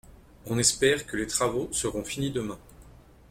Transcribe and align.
On 0.47 0.57
espère 0.57 1.05
que 1.05 1.15
les 1.15 1.27
travaux 1.27 1.69
seront 1.71 2.03
finis 2.03 2.31
demain. 2.31 2.57